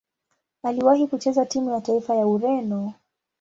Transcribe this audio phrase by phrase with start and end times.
[0.63, 2.93] Aliwahi kucheza timu ya taifa ya Ureno.